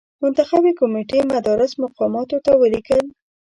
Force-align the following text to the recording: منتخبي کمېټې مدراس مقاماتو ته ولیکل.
منتخبي 0.21 0.71
کمېټې 0.79 1.19
مدراس 1.31 1.71
مقاماتو 1.83 2.37
ته 2.45 2.51
ولیکل. 2.61 3.03